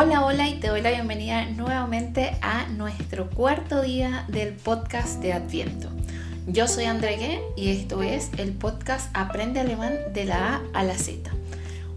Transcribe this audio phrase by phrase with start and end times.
[0.00, 5.32] Hola, hola y te doy la bienvenida nuevamente a nuestro cuarto día del podcast de
[5.32, 5.90] Adviento.
[6.46, 10.96] Yo soy André y esto es el podcast Aprende Alemán de la A a la
[10.96, 11.32] Z.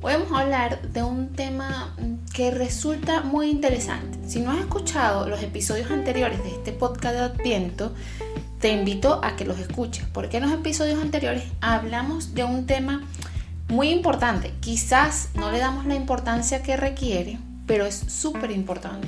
[0.02, 1.96] Hoy vamos a hablar de un tema
[2.34, 4.18] que resulta muy interesante.
[4.28, 7.94] Si no has escuchado los episodios anteriores de este podcast de Adviento,
[8.60, 13.04] te invito a que los escuches, porque en los episodios anteriores hablamos de un tema
[13.68, 14.56] muy importante.
[14.60, 17.38] Quizás no le damos la importancia que requiere,
[17.72, 19.08] pero es súper importante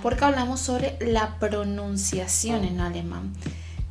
[0.00, 3.32] porque hablamos sobre la pronunciación en alemán.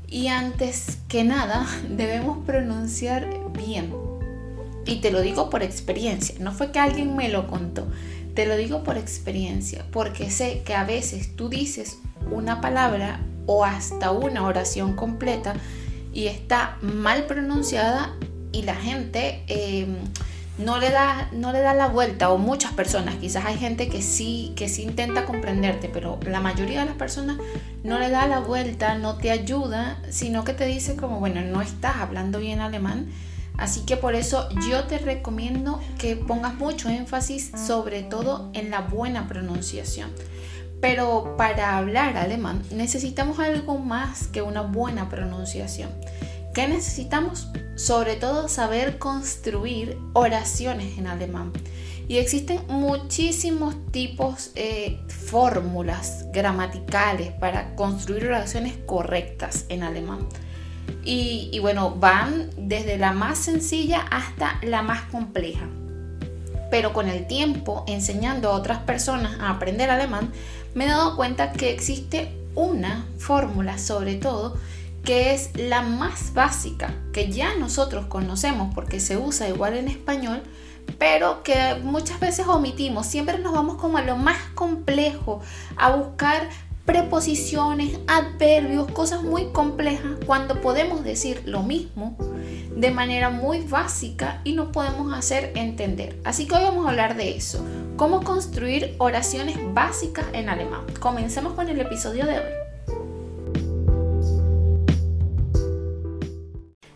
[0.08, 3.94] Y antes que nada, debemos pronunciar bien.
[4.86, 7.86] Y te lo digo por experiencia, no fue que alguien me lo contó,
[8.34, 11.98] te lo digo por experiencia, porque sé que a veces tú dices
[12.32, 15.54] una palabra o hasta una oración completa
[16.14, 18.16] y está mal pronunciada
[18.54, 19.44] y la gente...
[19.50, 19.86] Eh,
[20.58, 24.02] no le da no le da la vuelta o muchas personas quizás hay gente que
[24.02, 27.38] sí que sí intenta comprenderte pero la mayoría de las personas
[27.84, 31.62] no le da la vuelta no te ayuda sino que te dice como bueno no
[31.62, 33.08] estás hablando bien alemán
[33.58, 38.82] así que por eso yo te recomiendo que pongas mucho énfasis sobre todo en la
[38.82, 40.12] buena pronunciación.
[40.82, 45.90] Pero para hablar alemán necesitamos algo más que una buena pronunciación
[46.54, 47.48] ¿Qué necesitamos?
[47.76, 51.52] Sobre todo saber construir oraciones en alemán.
[52.08, 60.28] Y existen muchísimos tipos, eh, fórmulas gramaticales para construir oraciones correctas en alemán.
[61.04, 65.68] Y, y, bueno, van desde la más sencilla hasta la más compleja.
[66.70, 70.32] Pero con el tiempo, enseñando a otras personas a aprender alemán,
[70.76, 74.56] me he dado cuenta que existe una fórmula sobre todo
[75.04, 80.42] que es la más básica, que ya nosotros conocemos porque se usa igual en español,
[80.98, 83.06] pero que muchas veces omitimos.
[83.06, 85.42] Siempre nos vamos como a lo más complejo,
[85.76, 86.50] a buscar
[86.86, 92.18] preposiciones, adverbios, cosas muy complejas, cuando podemos decir lo mismo
[92.76, 96.20] de manera muy básica y nos podemos hacer entender.
[96.24, 100.82] Así que hoy vamos a hablar de eso, cómo construir oraciones básicas en alemán.
[101.00, 102.63] Comencemos con el episodio de hoy.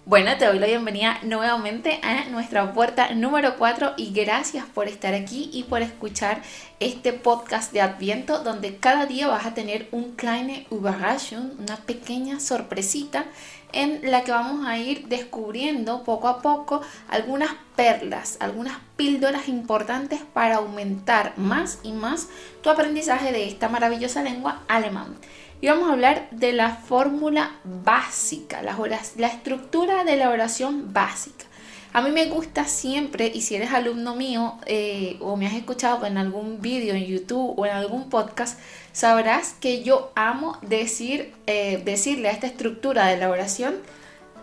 [0.08, 5.14] Bueno, te doy la bienvenida nuevamente a nuestra puerta número 4 y gracias por estar
[5.14, 6.42] aquí y por escuchar
[6.80, 12.40] este podcast de Adviento donde cada día vas a tener un kleine Überraschung, una pequeña
[12.40, 13.26] sorpresita
[13.74, 16.80] en la que vamos a ir descubriendo poco a poco
[17.10, 22.30] algunas perlas, algunas píldoras importantes para aumentar más y más
[22.64, 25.18] tu aprendizaje de esta maravillosa lengua alemán
[25.60, 28.78] y vamos a hablar de la fórmula básica, la,
[29.18, 31.46] la estructura de la oración básica.
[31.94, 36.06] A mí me gusta siempre, y si eres alumno mío eh, o me has escuchado
[36.06, 38.60] en algún vídeo en YouTube o en algún podcast,
[38.92, 43.78] sabrás que yo amo decir, eh, decirle a esta estructura de la oración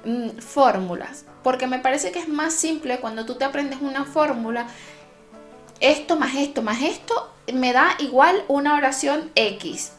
[0.05, 4.67] mm, fórmulas, porque me parece que es más simple cuando tú te aprendes una fórmula,
[5.79, 9.93] esto más esto más esto me da igual una oración X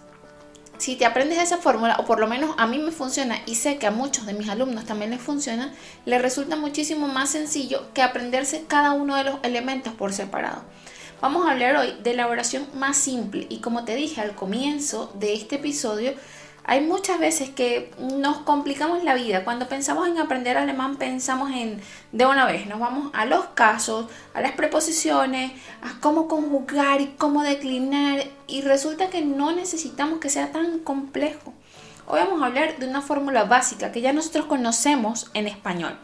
[0.77, 3.77] si te aprendes esa fórmula, o por lo menos a mí me funciona y sé
[3.77, 5.73] que a muchos de mis alumnos también les funciona,
[6.05, 10.63] les resulta muchísimo más sencillo que aprenderse cada uno de los elementos por separado.
[11.21, 15.11] Vamos a hablar hoy de la oración más simple y como te dije al comienzo
[15.17, 16.13] de este episodio,
[16.67, 19.43] hay muchas veces que nos complicamos la vida.
[19.43, 21.79] Cuando pensamos en aprender alemán, pensamos en
[22.11, 25.51] de una vez, nos vamos a los casos, a las preposiciones,
[25.83, 28.23] a cómo conjugar y cómo declinar.
[28.47, 31.53] Y resulta que no necesitamos que sea tan complejo.
[32.07, 35.95] Hoy vamos a hablar de una fórmula básica que ya nosotros conocemos en español.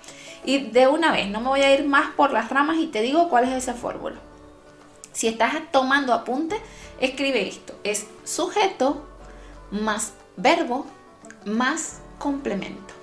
[0.46, 3.02] Y de una vez, no me voy a ir más por las ramas y te
[3.02, 4.18] digo cuál es esa fórmula.
[5.12, 6.56] Si estás tomando apunte,
[7.00, 7.74] escribe esto.
[7.84, 9.08] Es sujeto
[9.72, 10.86] más verbo
[11.46, 12.94] más complemento.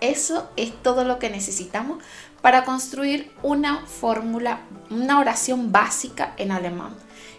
[0.00, 2.02] Eso es todo lo que necesitamos
[2.40, 4.60] para construir una fórmula,
[4.90, 6.94] una oración básica en alemán.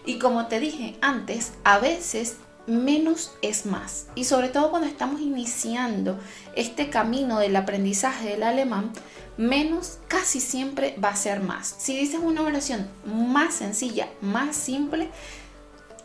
[0.06, 4.06] Y como te dije antes, a veces menos es más.
[4.14, 6.18] Y sobre todo cuando estamos iniciando
[6.56, 8.92] este camino del aprendizaje del alemán,
[9.36, 11.74] menos casi siempre va a ser más.
[11.78, 15.10] Si dices una oración más sencilla, más simple,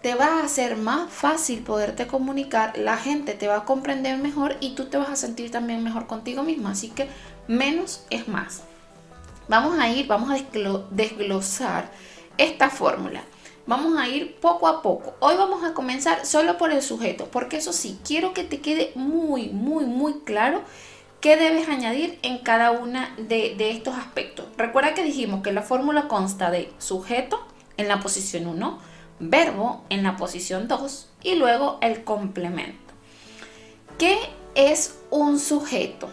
[0.02, 4.56] te va a hacer más fácil poderte comunicar, la gente te va a comprender mejor
[4.62, 6.70] y tú te vas a sentir también mejor contigo mismo.
[6.70, 7.10] Así que
[7.48, 8.64] menos es más.
[9.48, 10.44] Vamos a ir, vamos a
[10.92, 11.92] desglosar
[12.38, 13.24] esta fórmula.
[13.66, 15.16] Vamos a ir poco a poco.
[15.20, 18.92] Hoy vamos a comenzar solo por el sujeto, porque eso sí, quiero que te quede
[18.96, 20.62] muy, muy, muy claro
[21.20, 24.46] qué debes añadir en cada una de, de estos aspectos.
[24.58, 27.46] Recuerda que dijimos que la fórmula consta de sujeto
[27.78, 28.80] en la posición 1,
[29.20, 32.94] verbo en la posición 2 y luego el complemento.
[33.98, 34.18] ¿Qué
[34.56, 36.10] es un sujeto?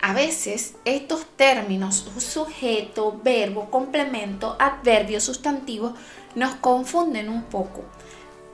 [0.00, 5.94] A veces estos términos, sujeto, verbo, complemento, adverbio, sustantivo,
[6.34, 7.84] nos confunden un poco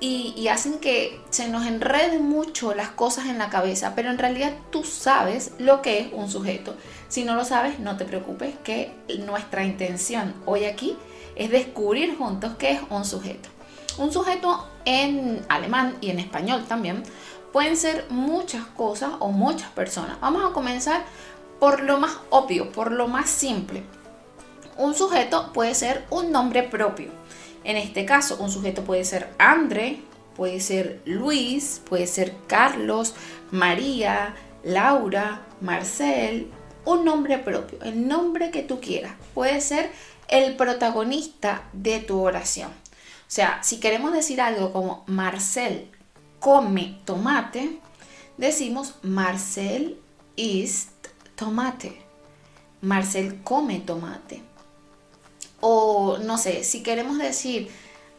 [0.01, 4.53] y, hacen que se nos enreden mucho las cosas en la cabeza, pero en realidad
[4.71, 6.77] tú sabes lo que es un sujeto.
[7.09, 8.93] Si no lo sabes, no te preocupes, que
[9.27, 10.97] nuestra intención hoy aquí
[11.38, 13.49] es descubrir juntos qué es un sujeto.
[13.96, 17.02] Un sujeto en alemán y en español también
[17.52, 20.20] pueden ser muchas cosas o muchas personas.
[20.20, 21.05] Vamos a comenzar
[21.58, 23.82] por lo más obvio, por lo más simple.
[24.76, 27.11] Un sujeto puede ser un nombre propio.
[27.64, 30.00] En este caso, un sujeto puede ser André,
[30.37, 33.14] puede ser Luis, puede ser Carlos,
[33.50, 36.49] María, Laura, Marcel,
[36.88, 39.12] un nombre propio, el nombre que tú quieras.
[39.35, 39.90] Puede ser
[40.29, 42.70] el protagonista de tu oración.
[42.70, 45.90] O sea, si queremos decir algo como Marcel
[46.40, 47.79] come tomate,
[48.38, 49.99] decimos Marcel
[50.37, 50.88] is
[51.35, 52.00] tomate.
[52.81, 54.43] Marcel come tomate.
[55.61, 57.69] O no sé, si queremos decir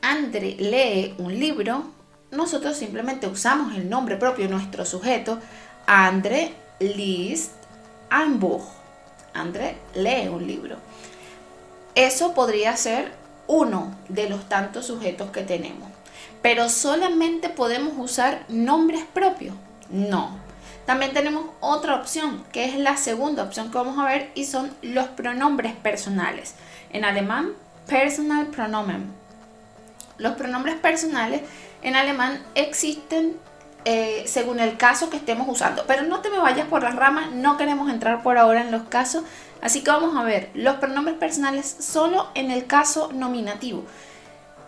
[0.02, 1.86] André lee un libro,
[2.30, 5.40] nosotros simplemente usamos el nombre propio nuestro sujeto.
[5.88, 7.59] André liest
[8.10, 8.64] ein Buch.
[9.34, 10.78] André lee un libro.
[11.96, 13.12] Eso podría ser
[13.48, 15.90] uno de los tantos sujetos que tenemos.
[16.42, 19.56] Pero solamente podemos usar nombres propios.
[19.90, 20.38] No.
[20.86, 24.72] También tenemos otra opción, que es la segunda opción que vamos a ver, y son
[24.82, 26.56] los pronombres personales.
[26.92, 27.54] En alemán,
[27.88, 29.12] personal pronomen.
[30.18, 31.42] Los pronombres personales
[31.82, 33.38] en alemán existen
[33.86, 35.86] eh, según el caso que estemos usando.
[35.88, 38.84] Pero no te me vayas por las ramas, no queremos entrar por ahora en los
[38.84, 39.24] casos.
[39.62, 43.84] Así que vamos a ver los pronombres personales solo en el caso nominativo,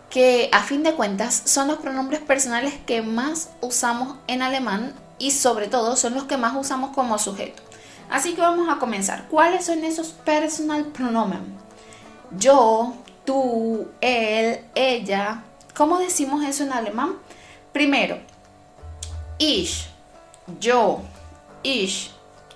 [0.10, 5.32] que a fin de cuentas son los pronombres personales que más usamos en alemán y
[5.32, 7.64] sobre todo son los que más usamos como sujeto.
[8.10, 9.28] Así que vamos a comenzar.
[9.30, 11.62] ¿Cuáles son esos personal pronomen?
[12.38, 12.94] yo,
[13.26, 15.44] tú, él, ella.
[15.76, 17.16] ¿Cómo decimos eso en alemán?
[17.72, 18.18] Primero,
[19.42, 19.88] ich,
[20.60, 21.02] yo,
[21.64, 22.12] ich,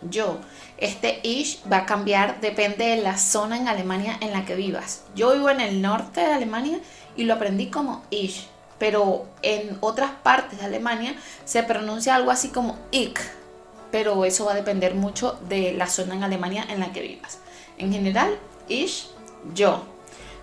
[0.07, 0.37] yo.
[0.77, 5.01] Este ich va a cambiar, depende de la zona en Alemania en la que vivas.
[5.15, 6.79] Yo vivo en el norte de Alemania
[7.15, 8.45] y lo aprendí como ich,
[8.77, 13.19] pero en otras partes de Alemania se pronuncia algo así como ich,
[13.91, 17.39] pero eso va a depender mucho de la zona en Alemania en la que vivas.
[17.79, 18.37] En general,
[18.67, 19.07] ich,
[19.55, 19.85] yo.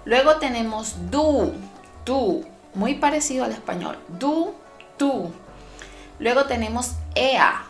[0.05, 1.53] Luego tenemos du,
[2.05, 2.44] tú,
[2.75, 3.97] muy parecido al español.
[4.19, 4.55] Du,
[4.97, 5.31] tú.
[6.22, 7.64] Luego tenemos ea,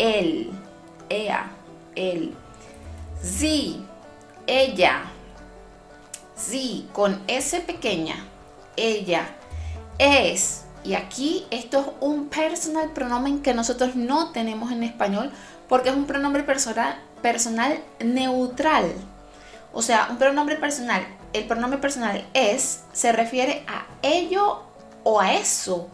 [0.00, 0.50] él,
[1.08, 1.52] ea,
[1.94, 2.34] él.
[3.22, 3.76] Sie,
[4.48, 5.04] ella.
[6.34, 8.26] Sí, con S pequeña,
[8.74, 9.36] ella.
[9.98, 15.30] Es, y aquí esto es un personal pronomen que nosotros no tenemos en español
[15.68, 18.92] porque es un pronombre personal, personal neutral.
[19.72, 24.64] O sea, un pronombre personal, el pronombre personal es, se refiere a ello
[25.04, 25.88] o a eso.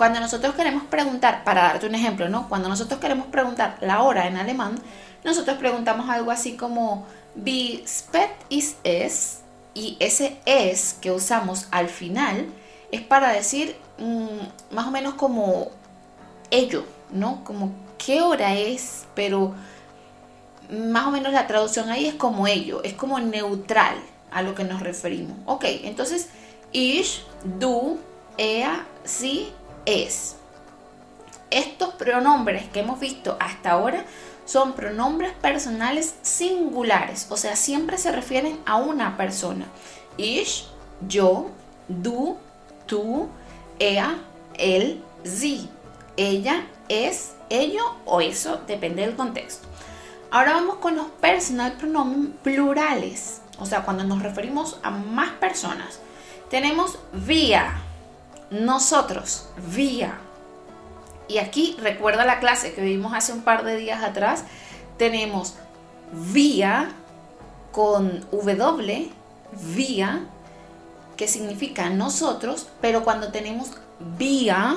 [0.00, 2.48] Cuando nosotros queremos preguntar, para darte un ejemplo, ¿no?
[2.48, 4.80] Cuando nosotros queremos preguntar la hora en alemán,
[5.24, 7.04] nosotros preguntamos algo así como
[7.36, 9.40] wie spät ist es
[9.74, 12.46] y ese es que usamos al final
[12.90, 15.68] es para decir mm, más o menos como
[16.50, 17.44] ello, ¿no?
[17.44, 19.52] Como qué hora es, pero
[20.70, 23.96] más o menos la traducción ahí es como ello, es como neutral
[24.30, 25.36] a lo que nos referimos.
[25.44, 26.30] Ok, entonces,
[26.72, 27.20] ich,
[27.58, 27.98] du,
[28.38, 29.52] ea, si,
[29.86, 30.36] es.
[31.50, 34.04] Estos pronombres que hemos visto hasta ahora
[34.44, 39.66] son pronombres personales singulares, o sea, siempre se refieren a una persona.
[40.16, 40.64] Ich,
[41.06, 41.50] yo,
[41.88, 42.36] du,
[42.86, 43.28] tú,
[43.78, 44.18] ea,
[44.54, 45.68] él, sie.
[46.16, 49.68] Ella, es, ello o eso, depende del contexto.
[50.30, 56.00] Ahora vamos con los personal pronomen plurales, o sea, cuando nos referimos a más personas.
[56.50, 57.80] Tenemos vía,
[58.50, 60.18] nosotros, vía.
[61.28, 64.44] Y aquí recuerda la clase que vimos hace un par de días atrás.
[64.98, 65.54] Tenemos
[66.12, 66.90] vía
[67.72, 69.12] con W,
[69.74, 70.26] vía,
[71.16, 73.70] que significa nosotros, pero cuando tenemos
[74.18, 74.76] vía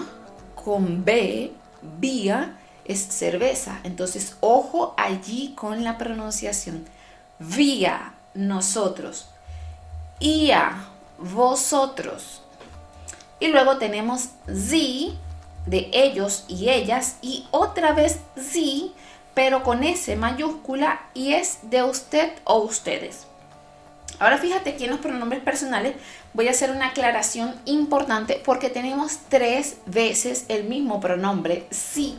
[0.55, 1.51] con B,
[1.99, 3.79] vía, es cerveza.
[3.83, 6.85] Entonces, ojo allí con la pronunciación.
[7.39, 9.27] Vía, nosotros.
[10.19, 10.85] Ia,
[11.17, 12.42] vosotros.
[13.39, 15.13] Y luego tenemos sie,
[15.65, 17.17] de ellos y ellas.
[17.21, 18.91] Y otra vez sie,
[19.33, 23.25] pero con S mayúscula y es de usted o ustedes.
[24.19, 25.95] Ahora fíjate aquí en los pronombres personales
[26.33, 32.17] voy a hacer una aclaración importante porque tenemos tres veces el mismo pronombre sí.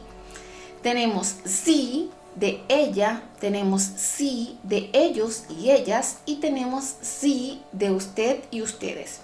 [0.83, 8.40] Tenemos sí de ella, tenemos sí de ellos y ellas y tenemos sí de usted
[8.50, 9.21] y ustedes.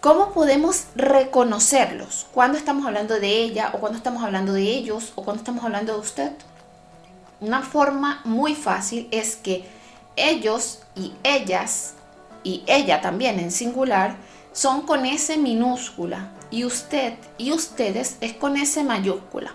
[0.00, 2.28] ¿Cómo podemos reconocerlos?
[2.32, 5.94] Cuando estamos hablando de ella o cuando estamos hablando de ellos o cuando estamos hablando
[5.94, 6.32] de usted?
[7.40, 9.64] Una forma muy fácil es que
[10.14, 11.94] ellos y ellas
[12.44, 14.14] y ella también en singular
[14.52, 19.52] son con S minúscula y usted y ustedes es con S mayúscula.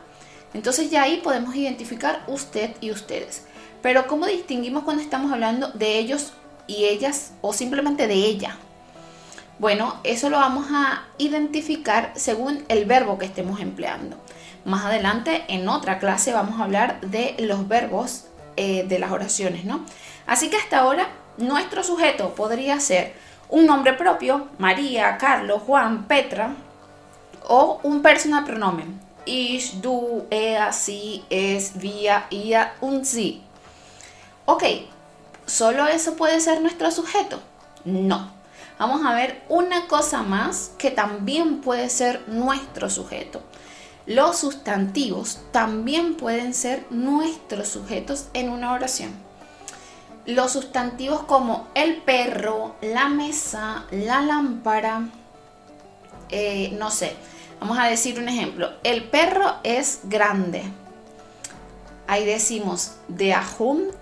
[0.54, 3.44] Entonces ya ahí podemos identificar usted y ustedes.
[3.82, 6.34] Pero ¿cómo distinguimos cuando estamos hablando de ellos
[6.68, 8.58] y ellas o simplemente de ella?
[9.60, 14.18] Bueno, eso lo vamos a identificar según el verbo que estemos empleando.
[14.66, 18.26] Más adelante, en otra clase, vamos a hablar de los verbos
[18.58, 19.86] eh, de las oraciones, ¿no?
[20.26, 21.08] Así que hasta ahora,
[21.38, 23.14] nuestro sujeto podría ser
[23.50, 26.56] un nombre propio, María, Carlos, Juan, Petra,
[27.48, 33.42] o un personal pronomen, ich, du, ea, sie, es, via, ia, un sie.
[34.46, 34.64] Ok,
[35.46, 37.40] ¿solo eso puede ser nuestro sujeto?
[37.86, 38.33] No
[38.80, 43.42] vamos a ver una cosa más que también puede ser nuestro sujeto.
[44.06, 49.12] Los sustantivos también pueden ser nuestros sujetos en una oración.
[50.26, 55.10] Los sustantivos como el perro, la mesa, la lámpara,
[56.30, 57.16] eh, no sé,
[57.60, 58.72] vamos a decir un ejemplo.
[58.84, 60.64] El perro es grande.
[62.08, 63.94] Ahí decimos, der Hund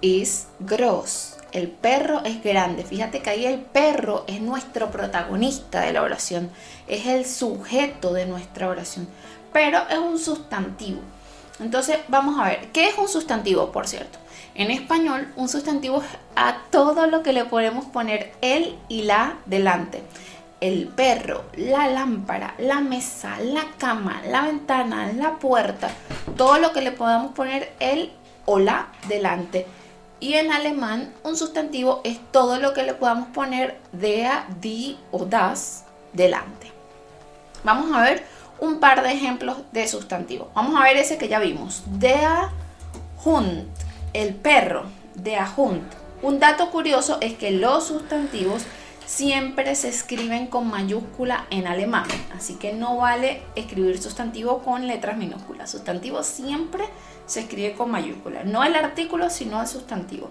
[0.00, 2.84] ist groß el perro es grande.
[2.84, 6.50] Fíjate que ahí el perro es nuestro protagonista de la oración,
[6.86, 9.08] es el sujeto de nuestra oración,
[9.52, 11.00] pero es un sustantivo.
[11.60, 14.18] Entonces vamos a ver, ¿qué es un sustantivo, por cierto?
[14.54, 19.36] En español, un sustantivo es a todo lo que le podemos poner el y la
[19.46, 20.02] delante.
[20.60, 25.90] El perro, la lámpara, la mesa, la cama, la ventana, la puerta,
[26.36, 28.12] todo lo que le podamos poner el
[28.44, 29.66] o la delante
[30.20, 35.24] y en alemán, un sustantivo es todo lo que le podamos poner der, die o
[35.24, 36.70] das delante.
[37.64, 38.24] Vamos a ver
[38.60, 40.48] un par de ejemplos de sustantivos.
[40.54, 41.82] Vamos a ver ese que ya vimos.
[41.86, 42.48] Der
[43.24, 43.66] Hund,
[44.12, 44.84] el perro.
[45.14, 45.82] Der Hund.
[46.22, 48.62] Un dato curioso es que los sustantivos
[49.10, 52.06] siempre se escriben con mayúscula en alemán.
[52.36, 55.68] Así que no vale escribir sustantivo con letras minúsculas.
[55.68, 56.84] Sustantivo siempre
[57.26, 58.44] se escribe con mayúscula.
[58.44, 60.30] No el artículo, sino el sustantivo.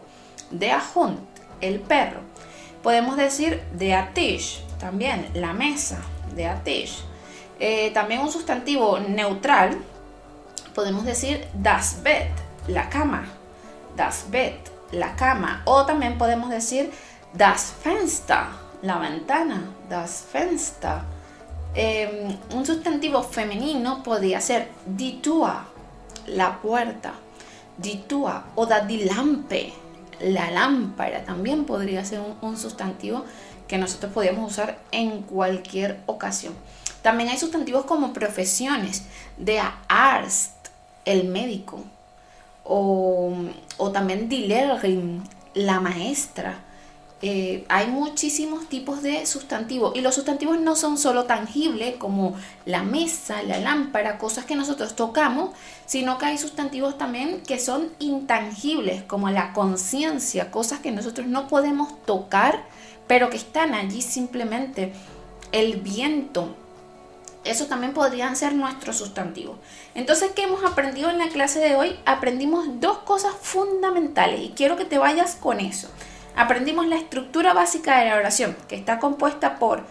[0.51, 1.19] Der Hund,
[1.59, 2.21] el perro.
[2.81, 5.99] Podemos decir der Tisch, también la mesa,
[6.33, 7.03] der Tisch.
[7.59, 9.77] Eh, también un sustantivo neutral.
[10.73, 12.31] Podemos decir das Bett,
[12.69, 13.25] la cama.
[13.97, 15.63] Das Bett, la cama.
[15.65, 16.91] O también podemos decir
[17.33, 18.45] das Fenster,
[18.81, 19.61] la ventana.
[19.89, 21.01] Das Fenster.
[21.75, 25.65] Em, un sustantivo femenino podría ser die Tür,
[26.27, 27.13] la puerta.
[27.77, 29.71] Ditua o da di lampe,
[30.19, 33.23] la lámpara, también podría ser un, sustantivo
[33.67, 36.53] que nosotros podríamos usar en cualquier ocasión.
[37.01, 39.03] También hay sustantivos como profesiones,
[39.37, 40.67] de arst,
[41.05, 41.85] el médico,
[42.65, 43.33] o,
[43.77, 44.53] o también di
[45.53, 46.59] la maestra,
[47.21, 52.81] eh, hay muchísimos tipos de sustantivos y los sustantivos no son solo tangibles como la
[52.83, 55.49] mesa, la lámpara, cosas que nosotros tocamos,
[55.85, 61.49] sino que hay sustantivos también que son intangibles como la conciencia, cosas que nosotros no
[61.49, 62.63] podemos tocar,
[63.05, 64.93] pero que están allí simplemente.
[65.51, 66.55] El viento,
[67.43, 69.57] eso también podrían ser nuestros sustantivos.
[69.93, 71.99] Entonces, ¿qué hemos aprendido en la clase de hoy?
[72.05, 75.89] Aprendimos dos cosas fundamentales y quiero que te vayas con eso
[76.39, 79.83] aprendimos la estructura básica de la oración, que está compuesta por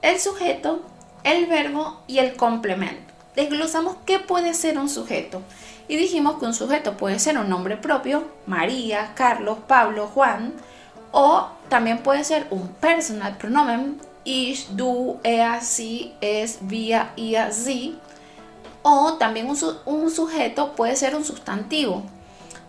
[0.00, 0.80] el sujeto,
[1.24, 3.12] el verbo y el complemento.
[3.34, 5.42] Desglosamos qué puede ser un sujeto
[5.88, 10.52] y dijimos que un sujeto puede ser un nombre propio, María, Carlos, Pablo, Juan,
[11.10, 17.98] o también puede ser un personal pronomen, ich, du, er, sie, es, wir, ihr, sie,
[18.82, 22.04] o también un sujeto puede ser un sustantivo,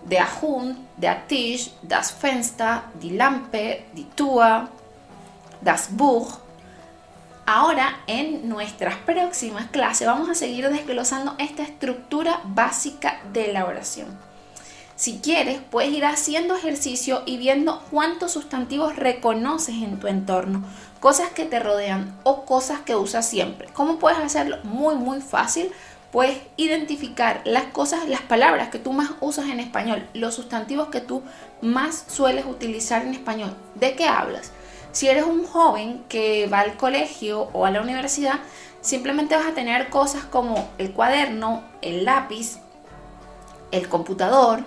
[0.03, 4.67] der Hund, der Tisch, das Fenster, die Lampe, die Tür,
[5.61, 6.39] das Buch.
[7.45, 14.29] Ahora en nuestras próximas clases vamos a seguir desglosando esta estructura básica de la oración.
[14.95, 20.65] Si quieres, puedes ir haciendo ejercicio y viendo cuántos sustantivos reconoces en tu entorno,
[20.99, 23.69] cosas que te rodean o cosas que usas siempre.
[23.71, 24.57] ¿Cómo puedes hacerlo?
[24.63, 25.71] Muy, muy fácil
[26.11, 31.01] puedes identificar las cosas, las palabras que tú más usas en español, los sustantivos que
[31.01, 31.23] tú
[31.61, 33.55] más sueles utilizar en español.
[33.75, 34.51] ¿De qué hablas?
[34.91, 38.39] Si eres un joven que va al colegio o a la universidad,
[38.81, 42.57] simplemente vas a tener cosas como el cuaderno, el lápiz,
[43.71, 44.63] el computador.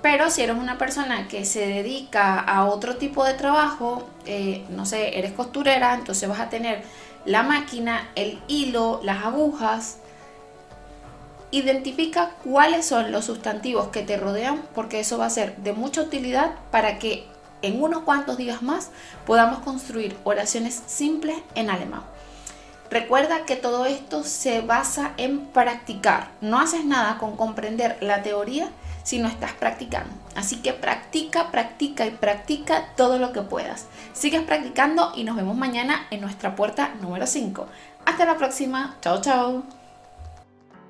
[0.00, 4.86] Pero si eres una persona que se dedica a otro tipo de trabajo, eh, no
[4.86, 6.84] sé, eres costurera, entonces vas a tener
[7.24, 9.98] la máquina, el hilo, las agujas.
[11.50, 16.02] Identifica cuáles son los sustantivos que te rodean porque eso va a ser de mucha
[16.02, 17.26] utilidad para que
[17.62, 18.90] en unos cuantos días más
[19.26, 22.02] podamos construir oraciones simples en alemán.
[22.90, 26.30] Recuerda que todo esto se basa en practicar.
[26.40, 28.70] No haces nada con comprender la teoría
[29.02, 30.10] si no estás practicando.
[30.34, 33.86] Así que practica, practica y practica todo lo que puedas.
[34.14, 37.66] Sigues practicando y nos vemos mañana en nuestra puerta número 5.
[38.06, 38.96] Hasta la próxima.
[39.02, 39.77] Chao, chao.